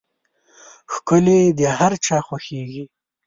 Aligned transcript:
ښکلي 0.93 1.39
د 1.57 1.61
هر 1.77 1.91
چا 2.05 2.17
خوښېږي. 2.27 2.83